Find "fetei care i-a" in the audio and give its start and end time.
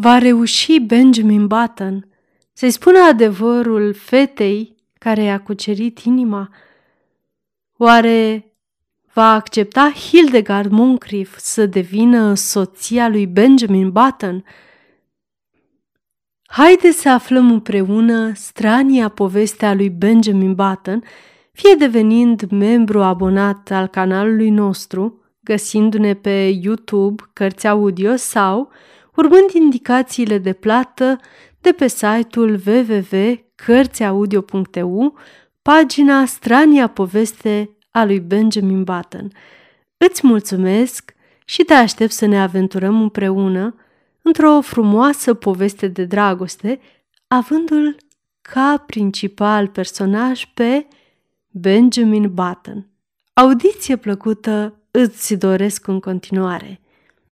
3.94-5.40